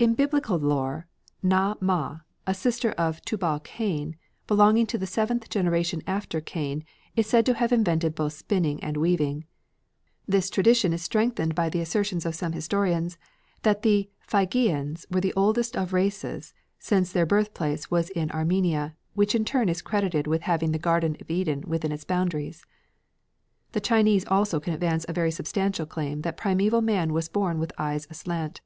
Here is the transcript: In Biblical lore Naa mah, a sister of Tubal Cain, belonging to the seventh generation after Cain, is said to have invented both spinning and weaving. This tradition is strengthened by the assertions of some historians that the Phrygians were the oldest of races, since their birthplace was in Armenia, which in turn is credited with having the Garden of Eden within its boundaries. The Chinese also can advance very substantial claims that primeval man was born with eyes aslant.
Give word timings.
In 0.00 0.14
Biblical 0.14 0.58
lore 0.58 1.06
Naa 1.40 1.76
mah, 1.80 2.22
a 2.48 2.52
sister 2.52 2.90
of 2.98 3.22
Tubal 3.24 3.60
Cain, 3.60 4.16
belonging 4.48 4.86
to 4.88 4.98
the 4.98 5.06
seventh 5.06 5.48
generation 5.48 6.02
after 6.04 6.40
Cain, 6.40 6.82
is 7.14 7.28
said 7.28 7.46
to 7.46 7.54
have 7.54 7.70
invented 7.70 8.16
both 8.16 8.32
spinning 8.32 8.82
and 8.82 8.96
weaving. 8.96 9.44
This 10.26 10.50
tradition 10.50 10.92
is 10.92 11.00
strengthened 11.02 11.54
by 11.54 11.68
the 11.68 11.78
assertions 11.80 12.26
of 12.26 12.34
some 12.34 12.50
historians 12.54 13.18
that 13.62 13.82
the 13.82 14.10
Phrygians 14.18 15.06
were 15.12 15.20
the 15.20 15.32
oldest 15.34 15.76
of 15.76 15.92
races, 15.92 16.54
since 16.80 17.12
their 17.12 17.24
birthplace 17.24 17.88
was 17.88 18.10
in 18.10 18.32
Armenia, 18.32 18.96
which 19.14 19.32
in 19.32 19.44
turn 19.44 19.68
is 19.68 19.80
credited 19.80 20.26
with 20.26 20.42
having 20.42 20.72
the 20.72 20.76
Garden 20.80 21.16
of 21.20 21.30
Eden 21.30 21.62
within 21.68 21.92
its 21.92 22.02
boundaries. 22.02 22.66
The 23.70 23.80
Chinese 23.80 24.26
also 24.26 24.58
can 24.58 24.74
advance 24.74 25.06
very 25.08 25.30
substantial 25.30 25.86
claims 25.86 26.22
that 26.22 26.36
primeval 26.36 26.80
man 26.80 27.12
was 27.12 27.28
born 27.28 27.60
with 27.60 27.72
eyes 27.78 28.08
aslant. 28.10 28.60